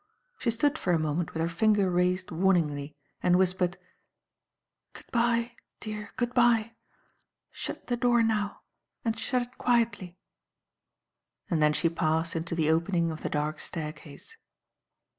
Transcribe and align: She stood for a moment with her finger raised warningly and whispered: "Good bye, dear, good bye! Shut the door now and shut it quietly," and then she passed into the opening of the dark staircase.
She 0.39 0.49
stood 0.49 0.79
for 0.79 0.93
a 0.93 0.97
moment 0.97 1.31
with 1.31 1.43
her 1.43 1.47
finger 1.47 1.91
raised 1.91 2.31
warningly 2.31 2.95
and 3.21 3.35
whispered: 3.37 3.77
"Good 4.93 5.05
bye, 5.11 5.51
dear, 5.79 6.09
good 6.17 6.33
bye! 6.33 6.71
Shut 7.51 7.85
the 7.85 7.97
door 7.97 8.23
now 8.23 8.61
and 9.05 9.15
shut 9.19 9.43
it 9.43 9.57
quietly," 9.59 10.17
and 11.51 11.61
then 11.61 11.73
she 11.73 11.87
passed 11.87 12.35
into 12.35 12.55
the 12.55 12.71
opening 12.71 13.11
of 13.11 13.21
the 13.21 13.29
dark 13.29 13.59
staircase. 13.59 14.37